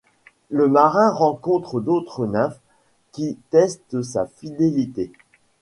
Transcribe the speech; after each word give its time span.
Le 0.49 0.67
marin 0.67 1.11
rencontre 1.11 1.79
d'autres 1.79 2.25
nymphes 2.25 2.59
qui 3.11 3.37
testent 3.51 4.01
sa 4.01 4.25
fidélité. 4.25 5.11